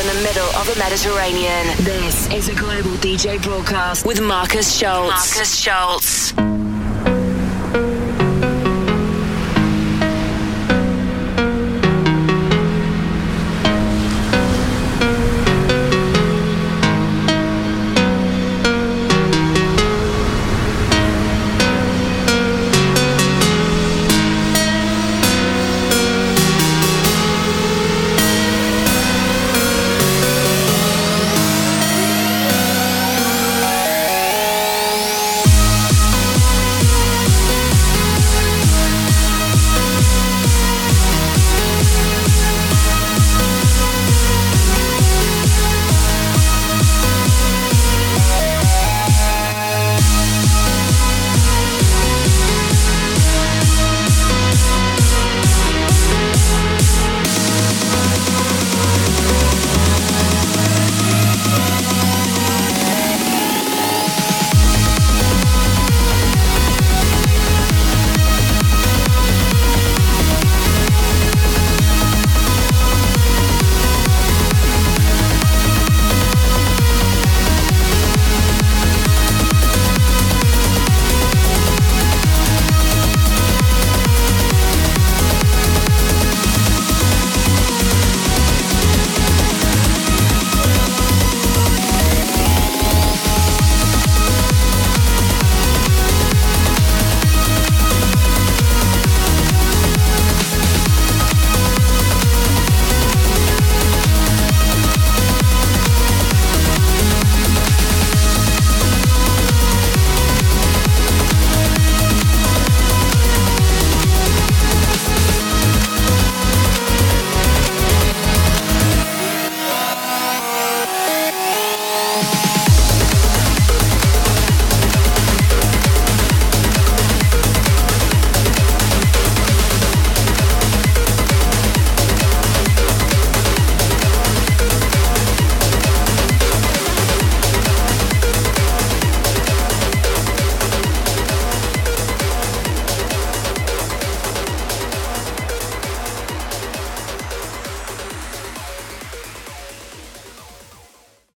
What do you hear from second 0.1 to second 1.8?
middle of the Mediterranean.